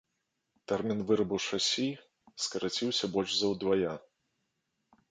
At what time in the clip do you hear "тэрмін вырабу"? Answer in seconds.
0.71-1.37